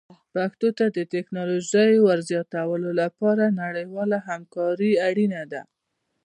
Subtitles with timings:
[0.33, 5.61] پښتو ته د ټکنالوژۍ ور زیاتولو لپاره نړیواله همکاري اړینه ده.